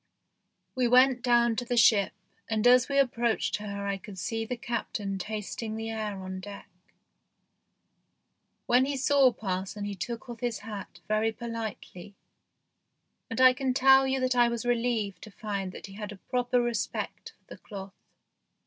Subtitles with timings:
[0.73, 2.13] We went down to the ship,
[2.49, 6.67] and as we approached her I could see the Captain tasting the air on deck.
[8.65, 12.15] When he saw parson he took off his hat very politely,
[13.29, 16.17] and I can tell you that I was relieved to find that he had a
[16.17, 17.93] proper respect for the cloth.